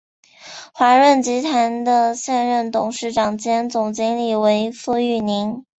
[0.73, 5.63] 华润集团的现任董事长兼总经理为傅育宁。